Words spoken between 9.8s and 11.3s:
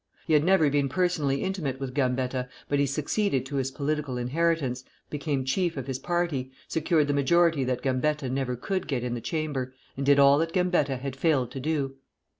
and did all that Gambetta had